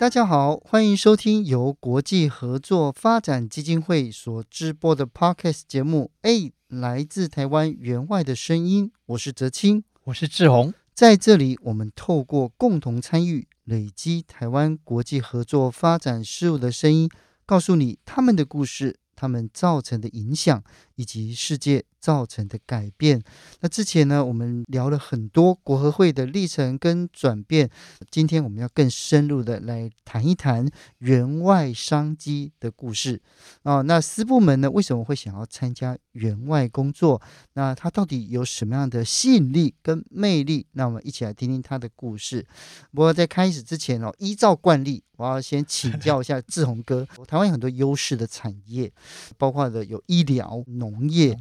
[0.00, 6.10] 大家好，欢迎收听由国际合作发展基金会所直播的 Podcast 节目。
[6.22, 17.10] 哎，来自台湾员外的声音，我是泽青，我是志宏，在这里，我们透过共同参与，累积台湾国际合作发展事务的声音，
[17.44, 20.64] 告诉你他们的故事，他们造成的影响，
[21.00, 23.22] 以及世界造成的改变。
[23.60, 27.70] 那之前呢，我们聊了很多国合会的历程跟转变。
[28.10, 33.18] 今天我们要更深入的来谈一谈援外商机的故事
[33.62, 33.80] 啊。
[33.80, 37.22] 那私部门呢，为什么会想要参加援外工作？
[37.54, 40.66] 那它到底有什么样的吸引力跟魅力？
[40.72, 42.46] 那我们一起来听听他的故事。
[42.92, 47.06] 不过在开始之前哦，依照惯例，我要先请教一下志宏哥。
[47.26, 48.90] 台湾有很多优势的产业，
[49.38, 51.38] 包括的有医疗、农业。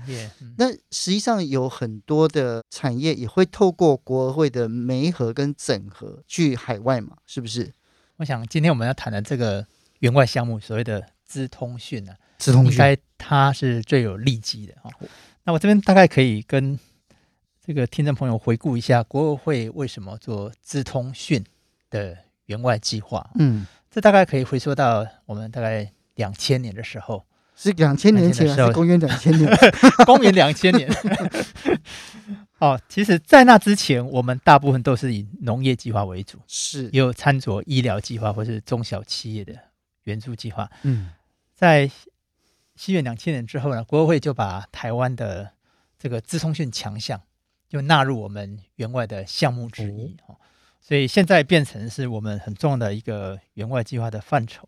[0.58, 7.73] 那实际上有很多的产业也会透过国合会的媒合跟整合去海外嘛，是不是？
[8.17, 9.66] 我想今天我们要谈的这个
[10.00, 14.89] 援外项目，所谓的资通讯呢，资通讯应该它是最有利基的哈。
[15.44, 16.77] 那我这边大概可以跟
[17.66, 21.44] 这个听众朋友回顾一下国合会为什么做资通讯
[21.89, 23.30] 的援外计划。
[23.36, 27.23] 嗯，这大概可以回溯到我们大概两千年的时候。
[27.61, 29.52] 是两千年前还是 公元两千年？
[30.05, 30.89] 公元两千年。
[32.59, 39.53] 哦，其实，在那之前，我们大部分都是以农业计划为主，是也有参酌医疗计划或是中小企业的
[40.03, 40.69] 援助计划。
[40.83, 41.09] 嗯，
[41.53, 41.92] 在
[42.77, 45.52] 西元两千年之后呢，国合会就把台湾的
[45.98, 47.21] 这个资通讯强项
[47.67, 50.15] 就纳入我们援外的项目之一。
[50.27, 50.36] 哦，
[50.80, 54.67] 所以现在变成是我们很重要的一个援外计划的范畴。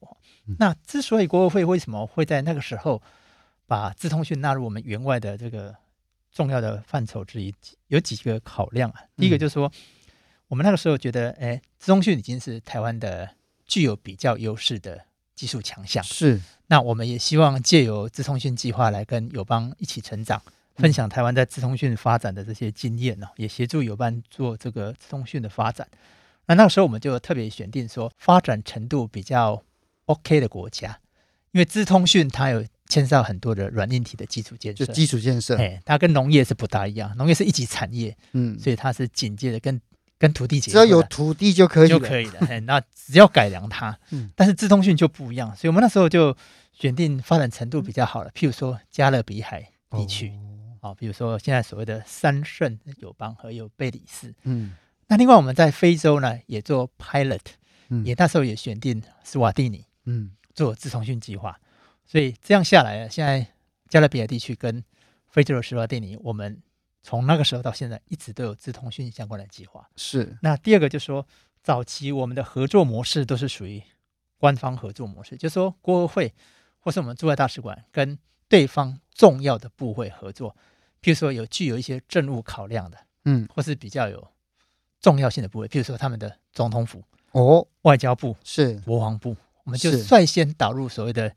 [0.60, 3.02] 那之所以国合会为什么会在那个时候
[3.68, 5.76] 把资通讯纳入我们员外的这个
[6.32, 7.54] 重要的范畴之一，
[7.88, 9.02] 有几个考量啊。
[9.18, 9.72] 第一个就是说，
[10.48, 13.30] 我们那个时候觉得，哎，资通讯已经是台湾的
[13.66, 15.02] 具有比较优势的
[15.36, 16.04] 技术强项。
[16.04, 16.40] 是。
[16.68, 20.42] 那我们也希望借由资通讯计划来跟友邦一起成长，
[20.76, 25.88] 分享台湾在资通讯发展的这些经验呢，也协助友邦做这个资通讯的发展。
[26.46, 29.64] 那那个时候我们就特别选定说，发展程度比较。
[30.12, 31.00] OK 的国家，
[31.52, 39.80] 因为资通讯它有牵涉到很多的软硬体的基础建设，就基础建设，哎，它跟农业是不大一样，农业是一级产业，嗯，所以它是紧接着跟
[40.18, 46.36] 跟土地结合，只要有土地就可以就可以了，哎，那只要改良它， 嗯，但是资通讯就不一样，所以我们那时候就
[46.74, 50.34] 选定发展程度比较好的，譬如说加勒比海地区，
[50.82, 54.74] 哦，比如说现在所谓的三圣友邦和有贝里斯，嗯，
[55.08, 57.40] 那另外我们在非洲呢也做 pilot，
[57.90, 59.86] 嗯，也那时候也选定斯瓦蒂尼。
[60.06, 61.60] 嗯，做资通讯计划，
[62.06, 63.46] 所以这样下来，现在
[63.88, 64.84] 加勒比海地区跟
[65.28, 66.62] 非洲的斯瓦蒂尼，我们
[67.04, 69.88] 从那个时候到现在一直都有资通讯相关的计划。
[69.96, 70.38] 是。
[70.42, 71.26] 那第二个就是说，
[71.64, 73.82] 早期我们的合作模式都是属于
[74.38, 76.34] 官方合作模式，就是说国会
[76.80, 78.18] 或是我们驻外大使馆跟
[78.50, 80.56] 对方重要的部会合作，
[81.02, 84.28] 譬如说有具有一些政务考量的，嗯，或是比较有
[85.00, 89.36] 重要性的部位，譬如说他们的总统府哦，外交部是国防部。
[89.64, 91.34] 我们就率先导入所谓的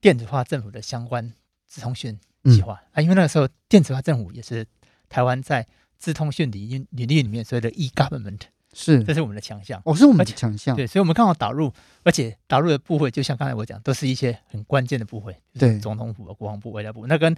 [0.00, 1.32] 电子化政府的相关
[1.66, 2.80] 资通讯计划。
[2.92, 4.66] 啊，因为那个时候电子化政府也是
[5.08, 5.66] 台湾在
[5.98, 8.40] 资通讯领域领域里面所谓的 e-government
[8.72, 11.72] 是，这是我们的强项，哦，是我们的强项，对，所以我们刚好导入，
[12.04, 17.36] 而且导入的部会就像刚才我讲，都是一些很关键的部会，对，总统府、国防部、外交部，那跟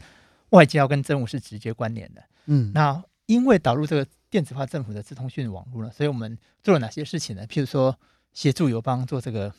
[0.50, 7.46] 外交跟政务是直接关联的，嗯，那因为导入这个电子化政府的资通讯网络呢，所以我们做了哪些事情呢？
[7.46, 7.98] 譬如说
[8.34, 9.50] 协助友邦做这个。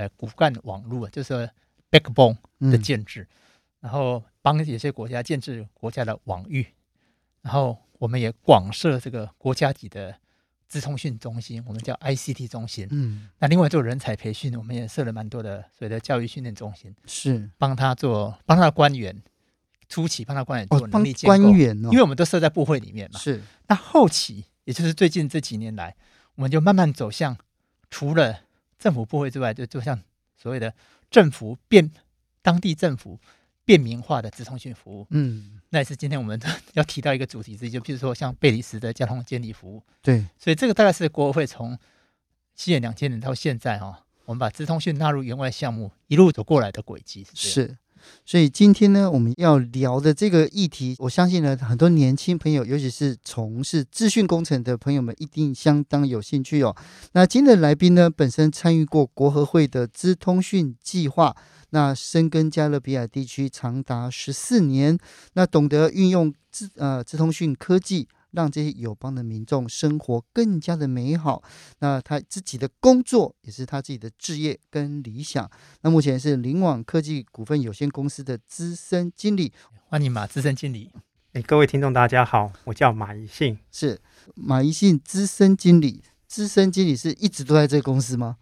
[0.00, 1.50] 呃，骨干网络啊，就是
[1.90, 3.28] backbone 的建制，嗯、
[3.80, 6.66] 然后帮有些国家建制国家的网域，
[7.42, 10.16] 然后我们也广设这个国家级的
[10.68, 12.88] 资通讯中心，我们叫 ICT 中心。
[12.90, 19.14] 嗯，那另外做人才培训，我们也设了蛮多的所谓的教育训练中心，是帮他做帮他的官员
[19.90, 23.18] 初期帮他官员做能力建构，哦、官员哦，因为我们都设在部会里面嘛。
[23.18, 25.94] 是，那后期也就是最近这几年来，
[26.36, 27.36] 我们就慢慢走向
[27.90, 28.44] 除了。
[28.80, 30.02] 政府部会之外，就就像
[30.36, 30.74] 所谓的
[31.10, 31.88] 政府变
[32.42, 33.20] 当地政府
[33.64, 35.06] 便民化的直通讯服务。
[35.10, 36.40] 嗯，那也是今天我们
[36.72, 39.80] 要提到一个主题之一，就譬如说像贝里斯的交通监理服务。
[40.02, 41.78] 对，所以这个大概是国会从
[42.56, 47.76] 西元两千年到现在哈、哦，我们把直通讯纳入员外项目一路走过来的轨迹是。
[48.24, 56.76] 所以今天呢，我们要聊的这个议题，我相信呢，很多年轻朋友，尤其是从事资讯工程的朋友们，一定相当有兴趣哦。
[57.12, 61.34] 那今天的来宾呢，本身参与过国合会的资通讯计划，
[61.70, 64.98] 那深耕加勒比海地区长达十四年，
[65.34, 68.08] 那懂得运用资呃资通讯科技。
[68.32, 71.42] 让这些友邦的民众生活更加的美好。
[71.80, 75.50] 那他自己的工作也是他自己的志业跟理想。
[75.82, 79.52] 那目前是灵网科技股份有限公司的资深经理，
[79.88, 80.90] 欢迎马资深经理。
[81.32, 84.00] 哎，各位听众大家好，我叫马宜信，是
[84.34, 86.02] 马宜信资深经理。
[86.26, 88.36] 资深经理是一直都在这个公司吗？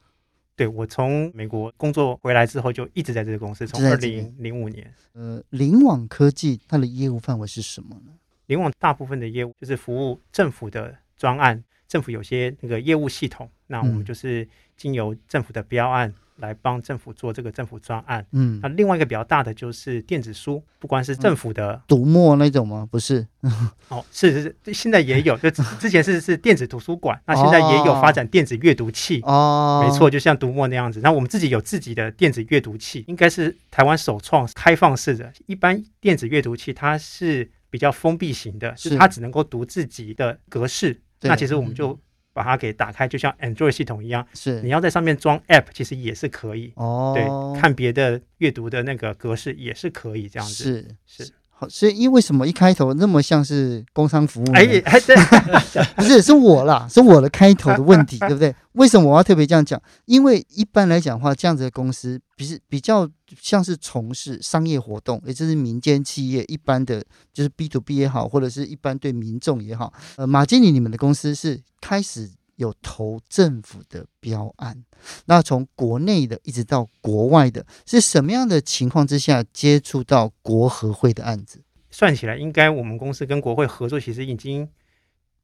[0.56, 4.92] 对，我从美国工作回来之后就一直在这个公司，从二零零五年。
[5.12, 8.12] 呃，灵网科技它的业务范围是什么呢？
[8.48, 14.46] 凌网大部分的业务就是服务政府的专案，政府有些那个业务系统，那我们就是
[14.76, 18.24] 经由政府的标案来帮政府做这个政府专案。
[18.32, 22.88] 嗯，那另外一个比较大的就是电子书，不管是政府的读墨那种吗？
[22.90, 23.26] 不是，
[23.88, 29.20] 哦，是是是，现在也有，就之前是是电子图书馆，那现在也有发展电子阅读器。
[29.24, 31.00] 哦，没错，就像读墨那样子。
[31.00, 35.30] 那我们自己有自己的电子阅读器，应该是台湾首创开放式的。
[35.44, 37.50] 一般电子阅读器它是。
[37.70, 41.00] 比较封闭型的，是它只能够读自己的格式。
[41.20, 41.98] 那其实我们就
[42.32, 44.26] 把它给打开，就像 Android 系统一样。
[44.34, 46.72] 是，你要在上面装 App，其实也是可以。
[46.76, 50.64] 哦，对，看别的阅读的那个格式也是可以这样子。
[51.06, 51.32] 是是。
[51.60, 54.52] 好，所以因为什么一开头那么像是工商服务？
[54.52, 55.16] 哎哎，对，
[55.96, 58.54] 不是，是我啦，是我的开头的问题， 对不对？
[58.74, 59.80] 为什么我要特别这样讲？
[60.04, 63.08] 因为一般来讲的话，这样子的公司比是比较
[63.42, 69.92] 像是从事商业活动，也就是民间企业一般的，就是 B to B 也好，或者是一般对民众也好。
[70.14, 74.84] 呃，马经理，你们的公司是开始有投政府的标案，
[75.24, 81.62] 那从国内的一直到国外的，是什么样的情况之下接触到国合会的案子？
[81.90, 84.68] 算起来，应该我们公司跟国会合作，其实已经。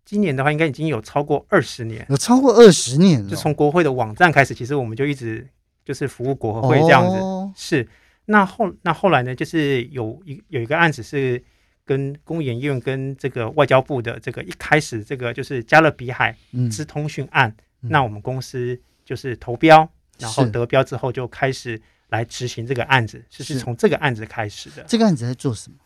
[0.06, 3.31] 今年的话，应该已经有超过二十年，有超过二十年了。
[3.31, 5.49] 就从国会的网站开始，其实我们就一直
[5.82, 7.16] 就是服务国合会这样子。
[7.16, 7.88] 哦、是，
[8.26, 11.43] 那后那后来呢，就是有一有一个案子是
[11.85, 16.35] 跟公务研院跟这个外交部的这个一开始这个就是加勒比海
[16.71, 19.89] 之通讯案，嗯、那我们公司就是投标，
[20.19, 24.85] 然后得标之后就开始来执行这个案子，是就是从这个案子开始的。
[24.89, 25.77] 这个案子在做什么？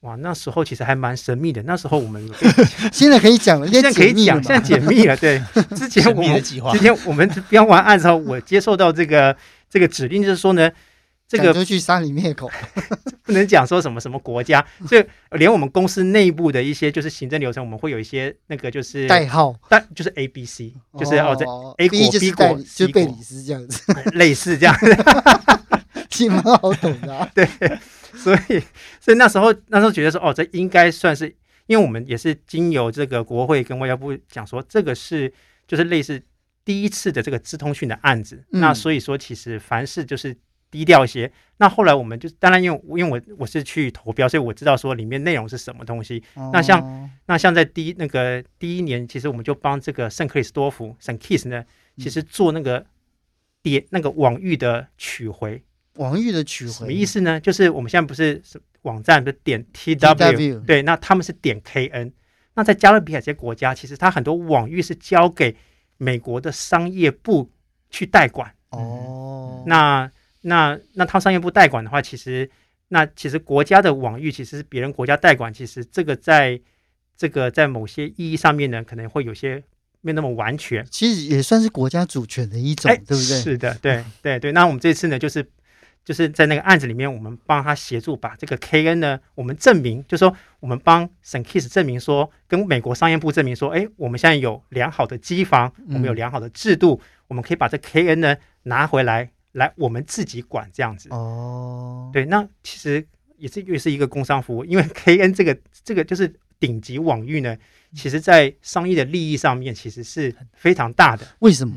[0.00, 1.62] 哇，那时候其实还蛮神秘的。
[1.62, 2.22] 那时候我们
[2.92, 5.16] 现在可以讲了，现在可以讲，现在解密了。
[5.16, 5.42] 对，
[5.74, 9.34] 之前我们之前我们标完案之后，我接受到这个
[9.70, 10.70] 这个指令，就是说呢，
[11.28, 12.50] 这个就去山里灭口，
[13.24, 21.44] 不能讲说什么什么国家，所以连我们公司内部的一些就是行政流程，我们会有一些那个就是代号，但就是 A B C，就是哦，这
[21.84, 24.96] A 国 B 国就贝里斯这样子，类似这样子，
[26.08, 27.30] 挺蛮好懂的。
[27.34, 27.48] 对。
[28.16, 28.58] 所以，
[28.98, 31.28] 所以那时候那时候觉得说，哦，这应该算是，
[31.66, 35.30] 因为我们也是经由这个国会跟外交部讲说，这个是
[35.68, 36.20] 就是类似
[36.64, 38.42] 第一次的这个资通讯的案子。
[38.52, 40.34] 嗯、那所以说，其实凡事就是
[40.76, 41.32] 低调一些。
[41.56, 46.22] 那后来我们就当然，因为因为我我是去投标，所以我知道说里面内容是什么东西。
[46.34, 51.64] 哦、那像那像在第一那个第一年，其实我们就帮这个圣克里斯多夫圣 Kiss 呢，
[51.96, 52.84] 其实做那个
[53.62, 55.62] 点那个网域的取回。
[55.94, 57.40] 网域的取回什么意思呢？
[57.40, 58.42] 就是我们现在不是
[58.82, 62.12] 网站的点 tw，对，那他们是点 kn。
[62.54, 65.56] 那在加勒比海这些国家，其实它很多网域是交给
[65.96, 67.50] 美国的商业部
[67.88, 68.52] 去代管。
[68.70, 70.10] 哦，那
[70.46, 72.50] 那那他商业部代管的话，其实
[72.88, 76.60] 那其实国家的网域其实是别人国家代管，其实这个在
[77.16, 79.62] 这个在某些意义上面呢，可能会有些
[80.00, 80.86] 没那么完全。
[80.90, 83.40] 其实也算是国家主权的一种，欸、对不对？
[83.40, 84.52] 是的，对对对。
[84.52, 85.46] 那我们这次呢，就是。
[86.06, 101.08] 就是在那个案子里面，我们帮他协助把这个 KN 呢，我们证明，就是说我们帮 SunKiss 证明说，跟美国商业部证明说，哎，我们现在有良好的机房，我们有良好的制度，嗯、我们可以把这 KN 呢拿回来，来我们自己管这样子。
[101.10, 107.56] 哦，对，那其实也是也是一个工商服务，因为 KN 这个这个就是顶级网域呢，
[107.94, 111.26] 其实在商业的利益上面其实是非常大的。
[111.40, 111.76] 为什么？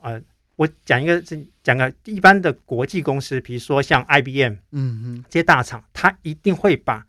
[0.00, 0.22] 呃。
[0.56, 7.06] 我讲一个，是讲个一般的国际公司，比如说像 IBM，嗯嗯，这些大厂，他一定会把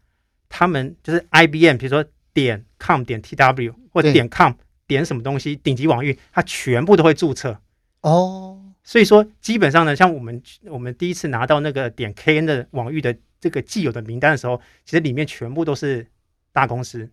[0.47, 2.01] 他们就是 IBM，比如说
[2.33, 4.53] 点 com 点 tw 或点 com
[4.87, 7.59] 点什么东西顶级网域，它全部都会注册。
[8.03, 16.05] 哦，所以说基本上呢，像我们我们第一次拿到那个点 kn 的网域的这个既有的名单的时候，其实里面全部都是
[16.51, 17.09] 大公司，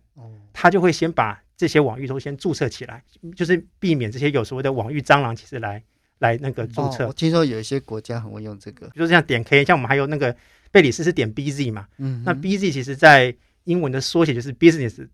[0.51, 3.03] 他就会先把这些网域都先注册起来，
[3.35, 5.83] 就是避免这些有所谓的网域蟑螂，其实来
[6.19, 7.07] 来那个注册。
[7.07, 10.35] 我听说有一些国家很会用这个，比如说像点 K，像我们还有那个
[10.71, 13.35] 贝里斯是点 BZ 嘛，嗯，那 BZ 其实在
[13.65, 15.07] 英文的缩写就是 business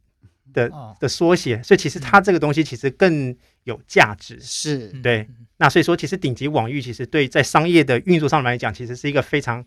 [0.55, 3.35] 的的缩写，所以其实它这个东西其实更
[3.65, 5.27] 有价值，是对。
[5.57, 9.63] 那所以说，其实顶级网域其实对在商业的运作上来讲，其实是一个非常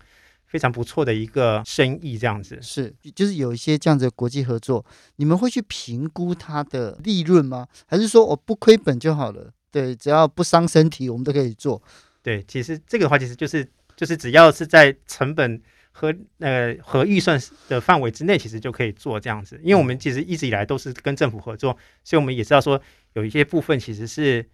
[0.47, 2.59] 非常不错的一个生意，这样子。
[2.61, 4.85] 是，就是有一些这样子的国际合作，
[5.16, 7.68] 你们会去评估它的利润吗？
[7.87, 9.52] 还是说我不亏本就好了？
[9.71, 11.80] 对，只要不伤身体，我们都可以做。
[12.23, 13.66] 对，其实这个的话，其实就是
[13.97, 15.62] 就是只要是在成本。
[15.99, 22.81] 和呃和预算的范围之内，其实就可以做这样子，因为我们其实一直以来都是跟政府合作，所以我们也知道说
[23.14, 24.49] 有一些部分其实是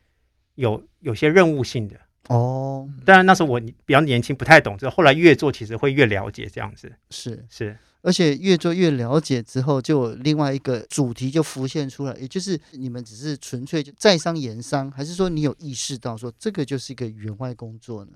[0.55, 2.89] 有有些任务性的哦。
[3.05, 6.91] 当然那时候我比较年轻，不太懂，之后后来越做其实会越了解这样子。
[7.11, 18.13] 是是，而且越做越了解之后，就有另外一个主题就浮现出来，也就是你们只是纯粹就在商言商，还是说你有意识到说这个就是一个员外工作呢？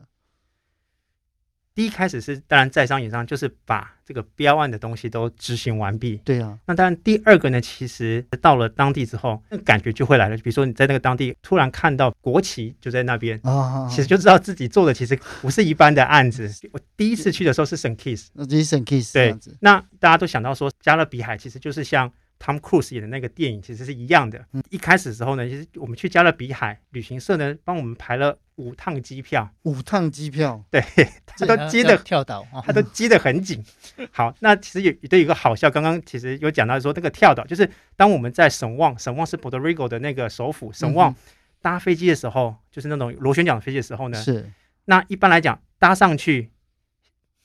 [1.78, 6.20] 第一开始是当然在商言商，就是把这个标案的东西都执行完毕。
[6.24, 10.36] 对啊，那当然第二个呢，其实到了当地之后，那感觉就会来了。
[10.38, 16.52] 比如说你在那个当地突然看到国旗就在那边，啊，其实就知道自己做的其实不是一般的案子。
[16.72, 22.12] 我第一次去的时候是圣 Kitts，那这是圣 Kitts 对，那大家都想到说加勒比海其实就是像。
[22.38, 24.44] Tom Cruise 演的那个电影其实是一样的。
[24.70, 29.50] 一开始的时候呢，其实我们去加勒比海旅行社呢，帮我们排了五趟机票。
[29.62, 30.80] 五趟机票，对，
[31.26, 33.64] 他都接的跳岛，他都接的很紧。
[34.10, 41.14] 好，那其实有都有一个好笑，刚刚其实有讲到说那个跳岛，就是当我们在神旺，神旺是 Puerto Rico 的那个首府，神旺
[41.60, 44.50] 搭飞机的时候，就是那种螺旋桨飞机的时候呢，是。
[44.84, 46.50] 那一般来讲，搭上去，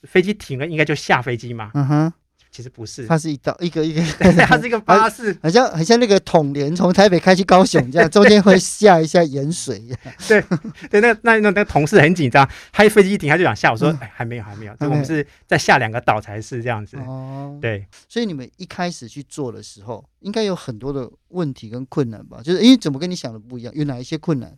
[0.03, 1.71] 飞机停了，应该就下飞机嘛。
[1.73, 2.13] 嗯哼。
[2.53, 4.01] 其实不是，它是一道一个一个，
[4.45, 9.81] 它是一个巴士，好像好像那个统联从台北开去高雄这样，中间会下一下盐水。
[10.29, 10.39] 对
[10.87, 16.95] 对，那那那那同事很紧张，他一飞机一停他就想下，我说哎还没有还没有，我们是再下两个岛才是这样子。
[16.97, 22.39] 哦，对，所以你们一开始去做的时候，应该有很多的问题跟困难吧？
[22.43, 23.73] 就是因为怎么跟你想的不一样？
[23.73, 24.55] 有哪一些困难？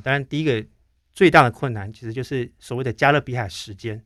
[0.00, 0.64] 当然第一个
[1.12, 4.00] 最大的困难其实就是所谓的加勒比海时间。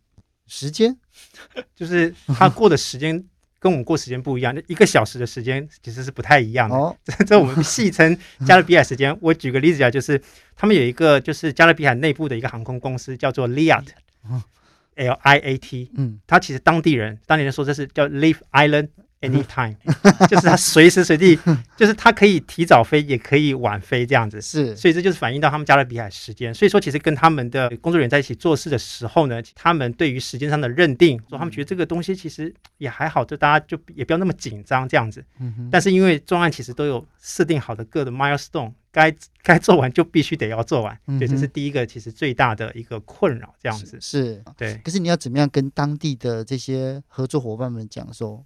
[0.50, 0.95] 时间
[1.76, 3.25] 就是他过的时间
[3.61, 6.75] 跟我们过时间不一样，那 一个小时的时间其实是不太一样的。
[6.75, 9.16] 哦， 这我们戏称加勒比海时间。
[9.21, 10.21] 我举个例子啊，就是
[10.57, 18.88] 他们有一个就是加勒比海内部的一个航空公司叫做 Liat，L I A T，嗯，他其实当地人当地人说这是叫 Live Island。
[19.20, 19.76] Anytime，
[20.30, 21.38] 就是他随时随地，
[21.76, 24.40] 就是他可以提早飞，也可以晚飞这样子。
[24.40, 26.54] 是，所以这就是反映到他们加勒比海时间。
[26.54, 35.22] 所以说，其实跟他们的工作人员在一起做事的时候呢，他们对于时间上的认定，说他们觉得这个东西其实也还好，就大家就也不要那么紧张这样子。
[35.70, 40.98] 但是因为专案其实都有设定好的各的 milestone，该该做完就必须得要做完。
[41.18, 43.98] 对，这是第一个其实最大的一个困扰这样子。
[44.00, 44.80] 是，对。
[44.82, 48.42] 可是你要怎么样跟当地的这些合作伙伴们讲说？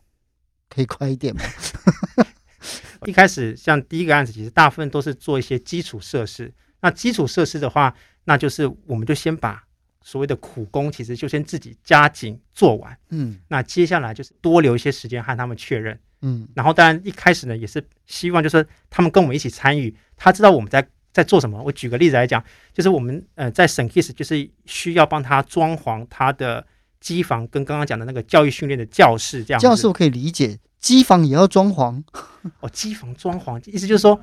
[0.74, 1.42] 可以快一点吗？
[3.06, 6.52] 一开始像第一个案子，其实大部分都是做一些基础设施。
[6.80, 9.62] 那基础设施的话，那就是我们就先把
[10.02, 12.96] 所谓的苦工，其实就先自己加紧做完。
[13.10, 15.98] 嗯，那接下来就是多留一些时间和他们确认。
[16.22, 21.62] 嗯，然后当然一开始呢，也是希望就是他们跟我们一起参与，他知道我们在在做什么。
[21.62, 26.66] 我举个例子来讲，就是我们呃在审 Kitts 就是需要帮他装潢他的。
[27.04, 32.02] 机房跟刚刚讲的那个教育训练的教室这样，教室我可以理解，机房也要装潢
[32.60, 32.68] 哦。
[32.70, 34.18] 机房装潢意思就是说，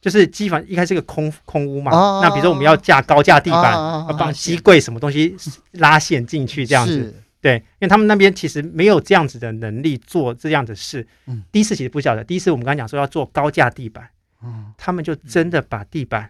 [0.00, 5.36] 就是机房一开始是个空空屋嘛，啊、那比如说我们要架高架地板，要把机柜什么东西
[5.74, 11.06] 拉线进去这样子，对，因为他们那边其实没有这样子的能力做这样的事。
[11.26, 14.10] 嗯，第一次其实不晓得，第一次我们刚刚讲说要做高架地板，
[14.42, 16.28] 嗯，他们就真的把地板。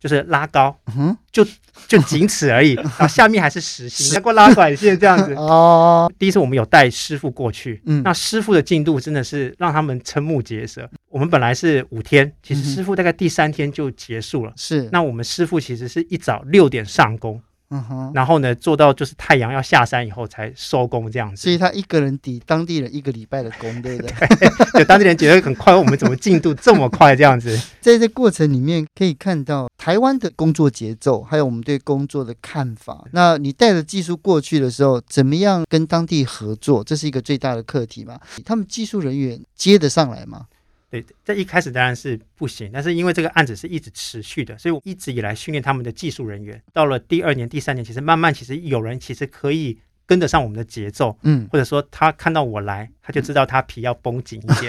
[0.00, 1.44] 就是拉高，嗯，就
[1.86, 5.34] 就仅此而已， 然后下面还是实心，再过拉管线这样子。
[5.38, 10.88] 哦，第一次我们有带师傅过去，嗯，那师傅的进度真的是让他们瞠目结舌。
[11.10, 14.52] 我们本来是五天，其实师傅大概第三天就结束了。
[14.56, 17.40] 是，那我们师傅其实是一早六点上工。
[17.70, 24.12] 嗯哼，然后呢，做到就是太阳要下山以后才收工这样子，所以他一个人抵当地人一个礼拜的工，对不对？
[24.72, 27.60] 对，当地人觉得很快，我们怎么进度这么快这样子？
[27.80, 33.04] 在这过程里面可以看到台湾的工作节奏，还有我们对工作的看法。
[33.12, 36.82] 那你带着技术过去的时候，怎么样跟当地合作？
[36.82, 38.18] 这是一个最大的课题嘛？
[38.46, 40.46] 他们技术人员接得上来吗？
[40.90, 46.62] 对，在一开始当然是不行，但是因为这个案子是一直持续的，所以我一直以来训练他们的技术人员。
[46.72, 54.68] 到了第二年、第三年，其实慢慢，其实有人其实可以跟得上我们的节奏，嗯，或者说他看到我来，他就知道他皮要绷紧一些。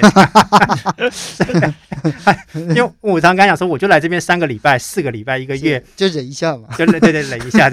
[2.74, 7.69] 因为我常刚讲说，我就来这边三个礼拜、四个礼拜、一个月，就忍一下嘛，就对对忍一下。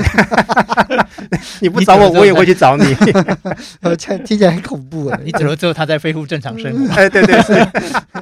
[1.61, 2.85] 你不找我，我也会去找你。
[4.27, 5.19] 听起来很恐怖啊！
[5.25, 6.95] 你走了之后，他在恢复正常生活。
[6.95, 7.67] 哎，对对是。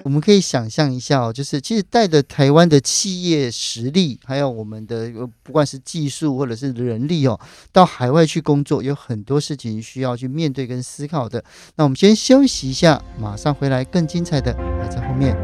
[0.04, 5.10] 我们可以想象一下哦，就是其实带着台湾的企业实力，还有我们的
[5.42, 7.38] 不管是技术或者是人力哦，
[7.72, 9.34] 到海外去工作，有很多。
[9.34, 11.42] 多事情需要去面对跟思考的，
[11.74, 15.36] 那我们先休休息一下，马上回来，更精彩的还在后面。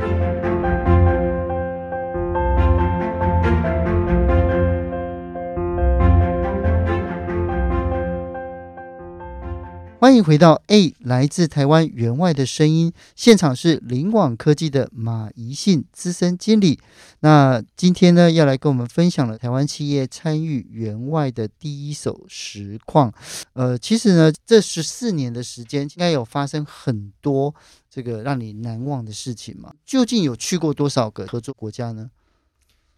[10.00, 16.80] 欢迎回到 A 来自台湾员外的声音现场，是灵网科技的马怡信资深经理。
[17.19, 23.12] 那今天呢，要来跟我们分享了台湾企业参与员外的第一手实况。
[23.52, 27.54] 呃，其实呢，这十四年的时间，应该有发生很多
[27.90, 29.75] 这个让你难忘的事情嘛？
[29.85, 32.11] 究竟有去过多少个合作国家呢？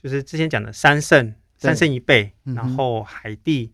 [0.01, 3.73] 就是之前讲的三圣，三圣一贝，嗯、然后海地。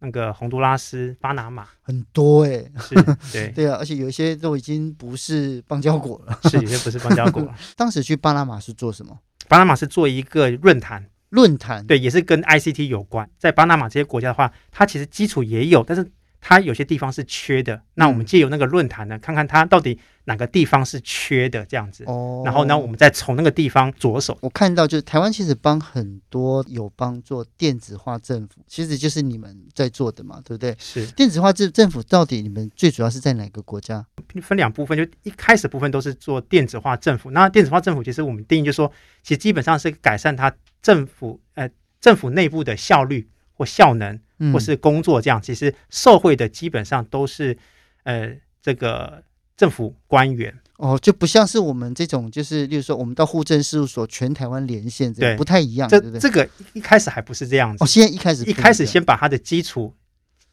[0.00, 2.94] 那个洪都拉斯、巴拿马很多哎、欸，是，
[3.32, 7.46] 对 对啊，而且有一些都已经不是邦交国了，是有些不是邦交国。
[7.76, 9.18] 当时去巴拿马是做什么？
[9.48, 13.28] 巴拿马是做一个论坛，论坛对，也是跟 ICT 有关。
[13.38, 16.10] 在巴拿马这些国家的话，它其实基础也有，但是。
[16.40, 22.02] 它有些地方是缺的，那我们借由那个论坛呢，看看它到底哪个地方是缺的这样子。
[22.06, 24.36] 哦，然后呢，我们再从那个地方着手。
[24.40, 30.74] 我看到就是台湾其实帮很多友邦做电子化政府，其实就是你们在做的嘛，对不对？
[30.78, 34.04] 是电子化政政府到底你们最主要是在哪个国家？
[34.42, 37.30] 分两部分，就一开始部分都是做电子化政府。
[37.32, 38.90] 那电子化政府其实我们定义就是说，
[39.22, 41.68] 其实基本上是改善它政府呃
[42.00, 44.18] 政府内部的效率或效能。
[44.52, 47.56] 或是工作这样，其实受惠的基本上都是，
[48.04, 49.22] 呃，这个
[49.56, 55.88] 政府官员哦，就不像是我们这种，就是例如说，我们到户政事务所全台湾连线，这样，对，不太一样。
[55.88, 59.94] 这这个一开始还不是这样子，哦，现在一开始一开始先把它的基础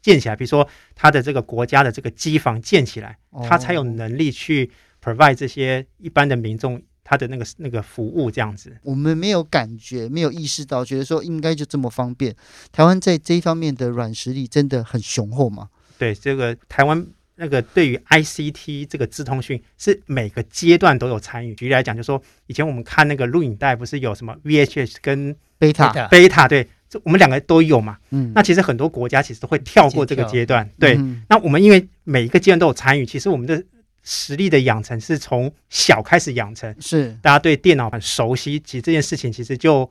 [0.02, 3.16] 建起来，比如说它的这个国家的这个机房建起来，
[3.48, 4.70] 它才有能力去
[5.02, 6.82] provide 这些一般的民众。
[7.10, 12.36] 他的那个那个服务这样子，我们没有感觉，没有意识到，觉得说应该就这么方便。
[12.70, 15.70] 台湾在这一方面的软实力真的很雄厚嘛？
[15.96, 21.54] 对，这个台湾那个对于 ICT 这个资通讯是每个阶段都有参与。
[21.54, 26.46] 举例来讲，就是说以前我们看那个录影带，不是有什么 VHS 跟贝塔贝塔？
[26.46, 27.96] 对，这我们两个都有嘛。
[28.10, 30.68] 嗯，那其实很多国家其实都会跳过这个阶段。
[30.78, 33.64] 对，嗯、那我们因为每一个阶段都有参与，其实我们的。
[34.10, 39.88] 实力的养成是从小开始养成，是大家对电脑很熟悉，其实这件事情其实就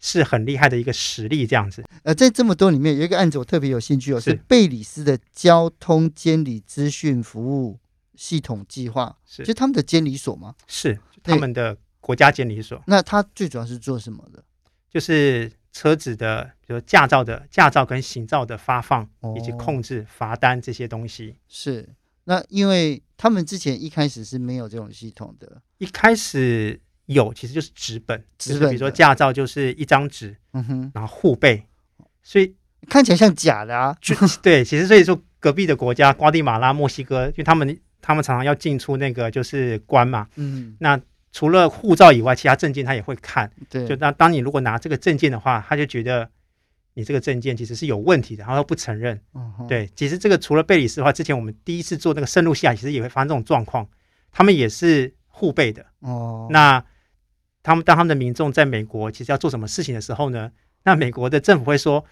[0.00, 1.82] 是很厉害的一个实力，这样子。
[2.02, 7.78] 呃，在这么多里面，有一个案子我特别有兴趣哦，是贝里斯的交通监理资讯服务
[8.14, 10.54] 系统计划，是就他们的监理所吗？
[10.66, 12.82] 是他们的国家监理所。
[12.86, 14.44] 那他最主要是做什么的？
[14.90, 21.36] 就是车子的，比如驾照的驾照跟行照的发放、哦、以及控制罚单这些东西。
[21.48, 21.88] 是。
[22.24, 31.66] 那因为他们之前一开始是没有这种系统的，一开始有，其实就是纸本，纸本，比如说驾照就是一张纸，嗯哼，然后护背，
[32.22, 32.54] 所以
[32.88, 33.96] 看起来像假的啊。
[34.00, 40.98] 就对，其实所以说隔壁的国家瓜地马拉、墨西哥，因为他们他们常常要进出那个就是关嘛，嗯，那
[41.32, 46.30] 除了护照以外，其他证件他也会看，对，就那当你如果拿这个证件的话，他就觉得。
[46.94, 49.20] 你这个证件其实是有问题的，然后他不承认。
[49.32, 53.86] 哦、对，其实这个除了贝里斯的话，之前我们第一次做那个圣露西亚，其实也会发生这种状况。
[54.32, 55.84] 他们也是互背的。
[56.00, 56.48] 哦。
[56.50, 56.84] 那
[57.62, 60.50] 他们当他们的民众在美国其实要做什么事情的时候呢？
[60.84, 62.04] 那美国的政府会说：“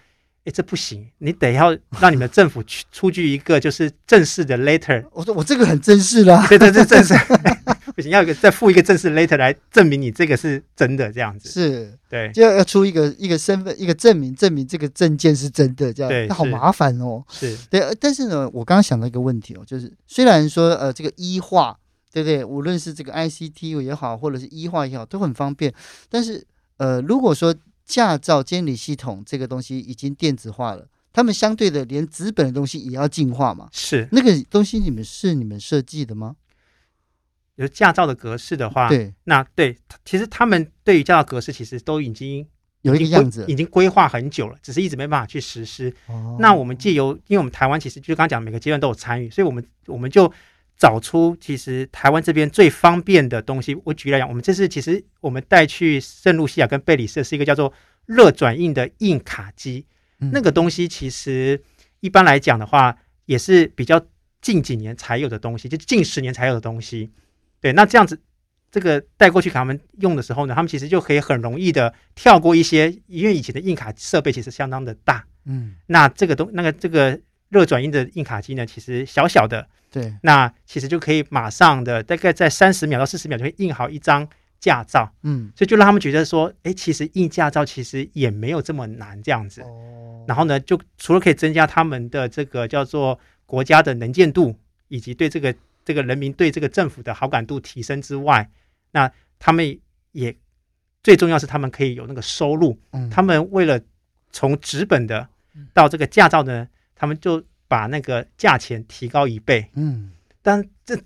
[0.45, 5.05] 哎，这不行，你得要让你们政府去出具一个就是正式的 letter。
[5.13, 7.13] ”我说：“我这个很正式啦。”对对对，正式。
[7.95, 17.23] 不行，要一个再附一个正式 letter 来证明你这个是真的，这样子是对，就要要出一个一个身份一个证明，证明这个证件是真的，这样对，那好麻烦哦。
[17.29, 21.77] 是对，但是呢，我刚刚想到一个问题哦，就是虽然说呃这个医化，
[22.11, 22.43] 对不对？
[22.43, 25.73] 无论是这个 ICT 也好，或者是医化也好，都很方便。
[26.09, 26.45] 但是
[26.77, 27.53] 呃，如果说
[27.85, 33.67] 驾照监理系统这个东西已经电子化了，他们相对的连纸本的东西也要进化嘛？
[33.71, 36.35] 是那个东西，你们是你们设计的吗？
[37.55, 42.45] 有驾照的格式的话，对，那对，其实他们对于驾照格式其实都已经
[42.81, 45.93] 有一个样子，已经规划很久了，只是一直没办法去实施。
[46.07, 50.31] 哦，那我们借由，因为我们台湾其实就刚刚讲，每个阶段都有参与，所以我们我们就
[50.77, 53.75] 找出其实台湾这边最方便的东西。
[53.83, 57.71] 我举例来讲，我们这次其实我们带去圣露西亚跟贝里斯是一个叫做
[58.05, 59.85] 热转印的印卡机，
[60.19, 61.61] 嗯，那个东西其实
[61.99, 62.97] 一般来讲的话。
[63.25, 64.05] 也是比较
[64.41, 67.09] 近几年才有的东西，就近十年才有的东西。
[67.63, 68.19] 对，那这样子
[68.69, 84.27] 这个带过去给他们用的时候呢，他们其实就可以很容易的跳过一些，因为以前的印卡设备其实相当的大，嗯，那这个东那个这个热转印的印卡机呢，其实小小的，对，那其实就可以马上的大概在三十秒到四十秒就会印好一张
[84.59, 89.61] 驾照，嗯，所以就让他们觉得说，哎，其实印驾照其实也没有这么难这样子。
[89.61, 94.55] 哦，然后呢，就除了可以增加他们的这个叫做国家的能见度，
[94.87, 95.53] 以及对这个
[95.85, 98.49] 这个人民对这个政府的好感度提升之外，
[98.91, 99.79] 那他们
[100.11, 100.35] 也
[101.03, 102.79] 最重要是他们可以有那个收入。
[102.91, 103.79] 嗯，他们为了
[104.31, 105.27] 从纸本的
[105.73, 109.69] 到这个驾照呢，他们就把那个价钱提高一倍。
[109.73, 110.97] 嗯，但这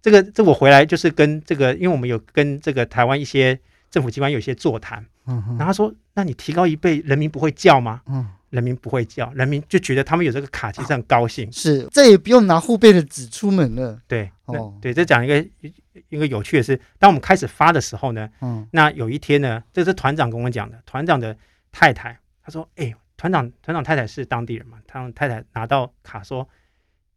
[0.00, 3.58] 这个这我回来就是跟这个，因为我们有跟这个台湾一些
[3.90, 8.02] 政府机关有一些座谈，嗯，然后他说，那你提高一倍，人民不会叫吗？
[8.06, 8.28] 嗯。
[8.52, 11.50] 人民不会叫，人民就觉得他们有这个卡，其实很高兴。
[11.50, 13.98] 是，再也不用拿护背的纸出门了。
[14.06, 15.42] 对，哦，对，这讲一个
[16.10, 21.34] 一个有趣的是，当我们开始发的时候呢，嗯，那有一天呢，这是团长跟我讲的，团长的
[21.72, 26.46] 太太，他说，哎，团长，团长太太是当地人嘛，他太太拿到卡说，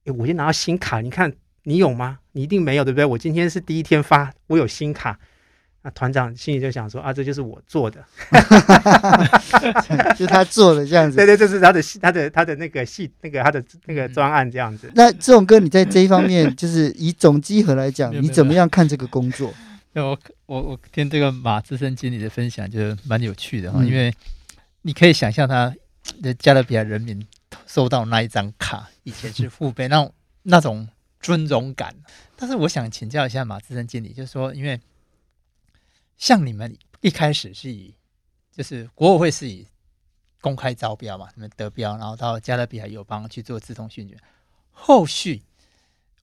[0.06, 2.20] 哎，我先拿到新卡，你看你有吗？
[2.32, 3.04] 你一定没有，对不对？
[3.04, 5.20] 我今天是第一天发，我有新卡。
[5.86, 8.04] 那团长心里就想说啊，这就是我做的，
[10.18, 11.16] 就他做的这样子。
[11.16, 14.92] 对对，这是他的他的他的那个戏那个他的那个专案这样子。
[14.96, 19.54] 那这种哥，你在这一方面，就是以总集合来讲，你怎么样看这个工作？
[19.94, 20.18] 我
[20.48, 24.12] 我我听这个马资深经理的分享，就蛮有趣的哈，因为
[24.82, 25.72] 你可以想象他
[26.24, 27.24] 的加勒比海人民
[27.68, 30.10] 收到那一张卡，以前是父辈，那
[30.42, 30.90] 那种
[31.22, 31.94] 尊荣感。
[32.36, 34.80] 但是我想请教一下马资深经理，就是说，因为
[36.18, 37.94] 像你们一开始是以，
[38.52, 39.68] 就是国委会是以
[40.42, 44.20] 公开招标嘛，你们得标，然后到加勒比海友邦去做资通讯员。
[44.72, 45.44] 后续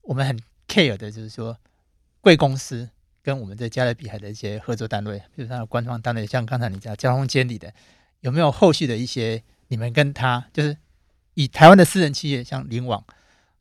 [0.01, 1.57] 我们很 care 的就是说，
[2.21, 2.89] 贵公司
[3.21, 7.73] 跟我们在加勒比海的一些合作单位，比如他的官方单位，像刚才你讲交通监理的，
[8.21, 10.77] 有没有后续的一些你们跟他，就是
[11.35, 13.05] 以台湾的私人企业，像联网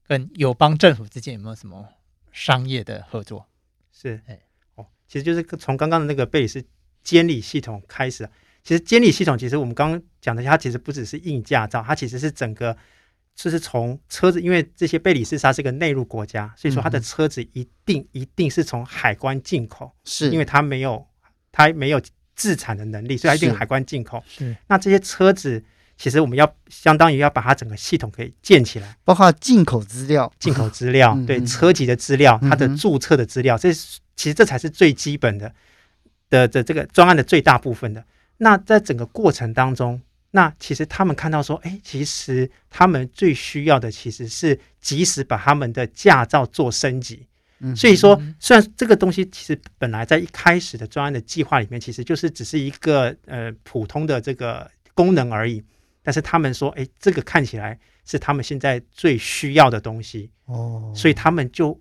[0.07, 1.89] 跟友邦政府之间有没有什么
[2.33, 3.47] 商业的合作？
[3.93, 4.41] 是，哎。
[5.13, 6.65] 其实就是从刚刚的那个贝里斯
[7.05, 8.27] 监理系统开始。
[8.65, 12.75] 其实监理系统，其实我们刚刚讲的，它其实不只是硬驾照，它其实是整个，
[13.37, 21.07] 就是从车子，因为这些贝里斯它是个内陆国家，所以说它的车子一定一定是从海关进口，是因为它没有
[21.51, 22.01] 它没有
[22.35, 24.25] 自产的能力，所以它一定海关进口。
[24.27, 24.57] 是。
[24.69, 25.63] 那这些车子，
[25.99, 33.99] 其实我们要相当于要把它整个系统给建起来，包括进口资料、进口资料，对车籍的资料，它的注册的资料，这是。
[34.17, 35.55] 其实这才是最基本的
[36.29, 38.05] 的的这个专案的最大部分的。
[38.39, 40.01] 那在整个过程当中，
[40.33, 47.27] 那其实他们看到说，哎，其实他们最需要的其实是及时把他们的驾照做升级。
[47.61, 55.63] 嗯，所以说，虽然这个东西其实本来在一开始的专案的计划里面，其实就是只是一个呃普通的这个功能而已。
[56.03, 60.31] 但是他们说，哎，这个看起来是他们现在最需要的东西。
[60.47, 61.79] 哦，所以他们就。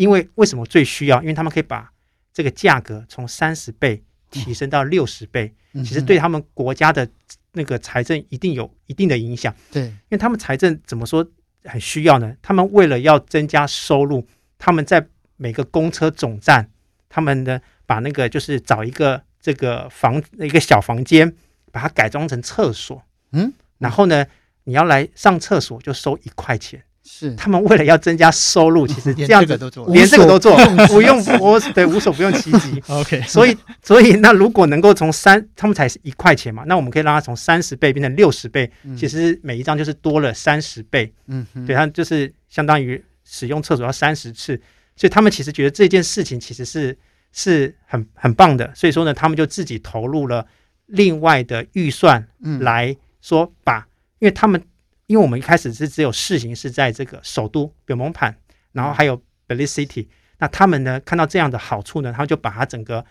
[0.00, 1.20] 因为为什么最需要？
[1.20, 1.92] 因为他们可以把
[2.32, 7.06] 这个价格从三十倍提升到六十倍，其实对他们国家的
[7.52, 9.54] 那个财政一定有一定的影响。
[9.70, 11.28] 对，因为他们财政怎么说
[11.64, 12.34] 很需要呢？
[12.40, 14.26] 他们为了要增加收入，
[14.58, 16.70] 他们在每个公车总站，
[17.10, 21.30] 他们呢把那个就是找一个这个房一个小房间，
[21.70, 23.02] 把它改装成厕所。
[23.32, 24.24] 嗯，然后呢，
[24.64, 26.82] 你要来上厕所就收一块钱。
[27.02, 32.82] 是他们为了要增加收入，其实这样子都做，连这个都做，不用我对无所不用其极。
[32.88, 41.10] OK，所以所以那如果能够从三，他们才是一块钱嘛，那我们可以让它从三十倍变成六十倍，其实每一张就是多了三十倍。
[41.26, 44.60] 嗯，对，它就是相当于使用厕所要三十次，
[44.94, 46.96] 所以他们其实觉得这件事情其实是
[47.32, 48.70] 是很很棒的。
[48.74, 50.46] 所以说呢，他们就自己投入了
[50.86, 52.28] 另外的预算
[52.60, 53.86] 来说把，
[54.18, 54.62] 因为他们。
[55.10, 58.32] 因为我们一开始是只有试行是在这个首都表蒙盘，
[58.70, 60.06] 然后还有 Belize City，
[60.38, 63.04] 那他们呢看到这样的好处呢，他们就把它整个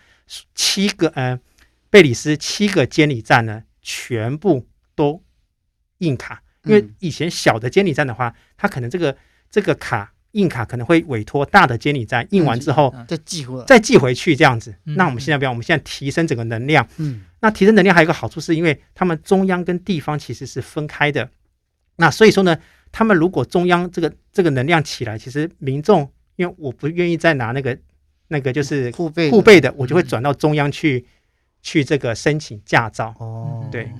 [0.54, 1.38] 七个呃
[1.90, 5.22] 贝里斯七个监理站呢全部都
[5.98, 9.14] 印卡，因为以前小的监理站的话，它可能这个
[9.50, 14.74] 这个卡印卡可能会委托大的监理站印完之后再寄回再寄回去这样子。
[14.84, 21.28] 那我们现在不要，我们现在提升整个能量，嗯，那提升能量还有一个好处是因为他们中央跟地方其实是分开的。
[22.00, 22.56] 那所以说呢，
[22.90, 27.78] 他们如果中央这个这个能量起来，其实民众因为我不愿意再拿那个
[28.28, 31.04] 那个就是父辈父辈的，我就会转到中央去、嗯、
[31.60, 33.14] 去这个申请驾照。
[33.18, 33.92] 哦，对，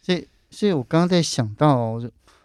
[0.00, 2.00] 所以所以我刚刚在想到，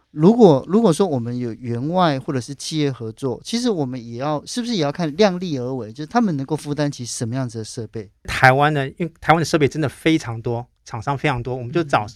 [0.10, 8.10] 如果如果说我们有员外或者是企业合作，其实我们也要是不是也要看量力而为，就是他们能够负担起什么样子的设备？
[8.23, 12.07] 台湾呢，因为台湾的设备真的非常多，厂商非常多，我们就找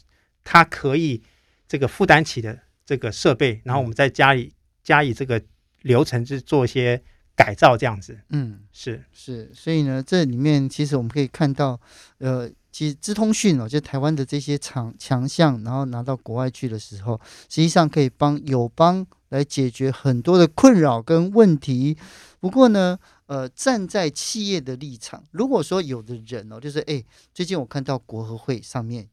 [0.43, 1.21] 他可以
[1.67, 4.51] 这个负担起的这个设备，然后我们再加以
[4.83, 5.41] 加以这个
[5.81, 7.01] 流程去做一些
[7.35, 8.19] 改造，这样子。
[8.29, 11.79] 嗯，是是，所以呢，这里面其实我们可以看到，
[12.17, 12.49] 呃。
[12.73, 21.97] 其实资通讯哦，就台湾的这些强强项，然后拿到国外去的时候，实际上可以帮友邦来解决很多的困扰跟问题。
[22.39, 29.05] 不过呢，呃，站在企业的立场，如果说有的人哦，就是哎，最近我看到国合会上面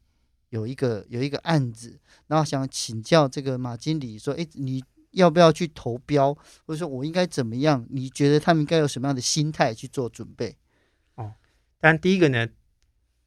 [0.49, 6.33] 有一个有一个案子，然后想请教这个马经理说，哎，你要不要去投标，
[6.65, 7.85] 或者说我应该怎么样？
[7.89, 10.57] 你觉得他们应该有什么样的心态去做准备？
[11.15, 11.33] 哦，
[11.79, 12.47] 但第一个呢。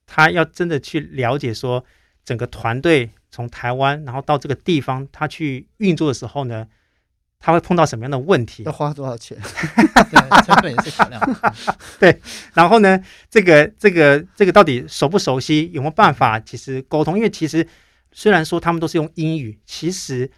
[0.04, 1.82] 他要真的去了解说，
[2.22, 6.68] 整个团队从台湾然后到这个地方，他去运作的时候呢，
[7.42, 8.62] 他会碰到什么样的问题？
[8.62, 9.36] 要花多少钱？
[10.10, 11.20] 对，成本也是考量。
[12.00, 12.18] 对，
[12.54, 15.68] 然后呢，这个这个这个到底熟不熟悉？
[15.74, 17.16] 有没有办法其实沟通？
[17.16, 17.66] 因为其实
[18.12, 20.30] 虽然说他们都是用英语，其实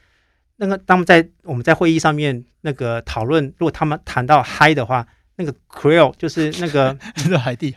[0.56, 5.06] 那个他们在我们在会议上面那个讨论，如果他们谈到嗨的话。
[5.36, 7.74] 那个 Creole 就是那个， 就是海地，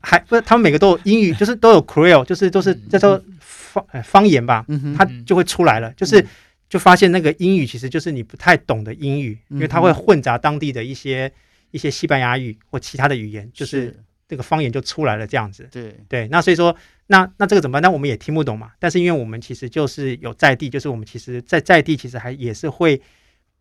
[0.00, 4.64] 还不是他们每个都有英语，就是都有 Creole，就是都是叫做方方言吧，
[4.96, 6.26] 它就会出来了，就是
[6.70, 11.30] 就发现那个英语其实就是你不太懂的英语，因为它会混杂当地的一些
[11.72, 13.94] 一些西班牙语或其他的语言，就是
[14.26, 15.68] 这个方言就出来了这样子。
[15.70, 16.74] 对对，那所以说，
[17.08, 17.82] 那那这个怎么办？
[17.82, 18.70] 那我们也听不懂嘛。
[18.78, 23.02] 但是因为我们其实就是有在地，就是我们其实在在地其实还也是会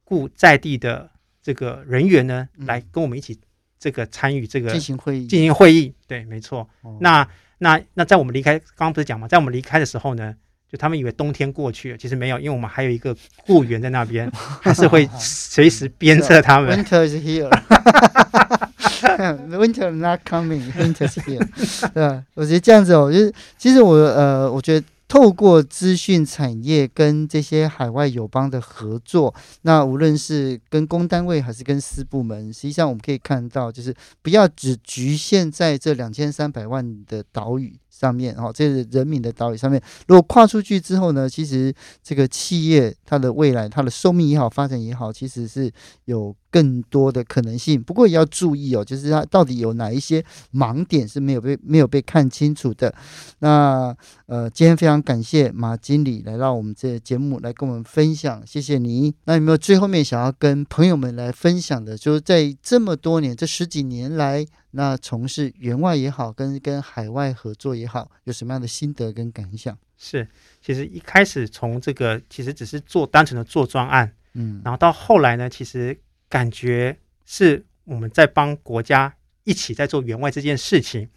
[0.05, 1.09] 雇在地的。
[1.41, 3.35] 这个人员呢，来跟我们一起
[3.79, 6.69] 这个参与这个进行会议，进行会议，对，没错。
[6.81, 7.27] 哦、那
[7.59, 10.35] 那那在我们离开，刚刚不是讲嘛，在我们离开的时候呢，
[10.71, 14.29] 就他们以为冬天过去了，其实没有，因为我们还有一个雇员在那边，
[14.61, 16.77] 还是会随时鞭策他们。
[16.77, 17.49] Winter is here.
[19.57, 20.71] Winter not coming.
[20.73, 21.45] Winter is here.
[21.93, 22.23] 对？
[22.35, 24.85] 我觉得这样子哦，就是其实我呃，我觉得。
[25.09, 37.75] 透过资讯产业跟这些海外友邦的合作，那无论是跟公单位还是跟私部门，实际上我们可以看到，就是不要只局限在这两千三百万的岛屿。
[37.99, 45.69] 上面哦，这是人民的岛屿上面，如果跨出去之后呢，其实这个企业它的未来、它的寿命也好、发展也好，其实是
[46.05, 47.81] 有更多的可能性。
[47.83, 52.93] 不过也要注意哦，就是它到底有哪一些盲点是没有被没有被看清楚的。
[53.39, 53.93] 那
[54.27, 59.13] 呃，今天非常感谢马经理来到我们这节目来跟我们分享，谢谢你。
[59.25, 61.97] 那有没有最后面想要跟朋友们来分享的？
[61.97, 64.45] 就是在这么多年这十几年来。
[64.71, 69.75] 那从事员外也好，跟跟海外合作也好，有什么样的心得跟感想？
[69.97, 70.27] 是，
[70.61, 79.11] 其实一开始从这个其实只是做单纯的做专案，嗯，然后到后来呢，其实感觉是我们在帮国家
[79.43, 81.09] 一起在做援外这件事情。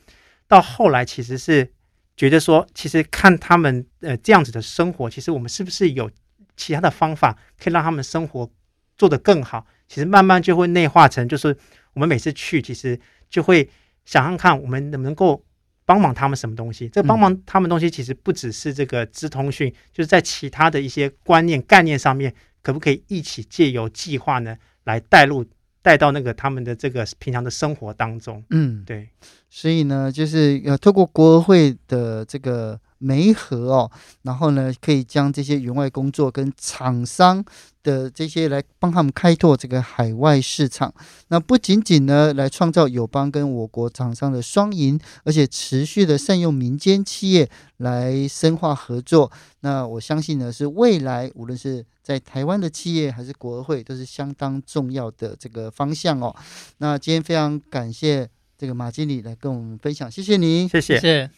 [0.49, 1.71] 到后来其实是
[2.17, 6.11] 觉得说，其实看他们呃这样子的生活，其实我们是不是有
[6.57, 8.51] 其他的方法可以让他们生活
[8.97, 9.67] 做得更好？
[9.89, 11.55] 其实慢慢就会内化成，就是
[11.93, 12.99] 我们每次去，其实。
[13.33, 13.67] 就会
[14.05, 15.43] 想想看，我们能不能够
[15.87, 16.89] 帮忙他们什么东西？
[16.91, 25.45] 这帮忙他们东西其实不只是这个资通讯，就是在其他的一些观念概念上面，可不可以一起借由计划呢，来带入
[25.81, 28.45] 带到那个他们的这个平常的生活当中？
[28.51, 29.09] 嗯，对。
[29.49, 32.79] 所以呢，就是要透过国会的这个。
[33.05, 33.91] 媒合哦，
[34.23, 37.45] 然后呢，可以将这些员外工作跟厂商
[37.83, 40.93] 的这些来帮他们开拓这个海外市场。
[41.29, 49.31] 那不仅仅呢来创造友邦跟我国厂商的双赢，而且持续的善用民间企业来深化合作。
[49.61, 56.35] 那我相信呢，是未来无论是在台湾的企业还是国会，都是相当重要的这个方向哦。
[56.79, 60.95] 那今天非常感谢这个马经理来跟我们分享，谢谢您，谢谢。
[60.95, 61.31] 谢谢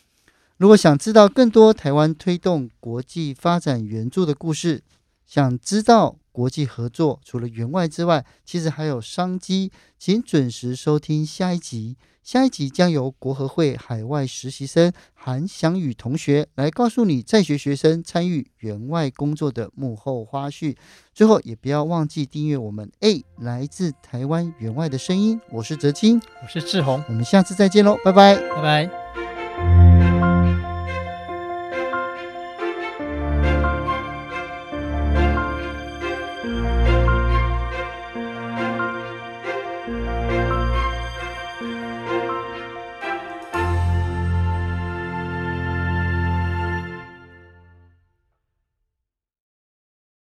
[0.56, 4.82] 如果想知道更多台湾推动国际发展援助的故事，
[5.26, 11.96] 想知道国际合作除了员外之外，其实还有商机，请准时收听下一集。
[12.24, 20.74] 下一集将由国合会海外实习生韩翔宇同学来告诉你在学学生参与员外工作的幕后花絮。
[21.12, 25.40] 最后，也不要忘记订阅我们 A 来自台湾员外的声音。
[25.50, 29.93] 我是哲青，我是志宏，我们下次再见喽，拜拜，拜拜。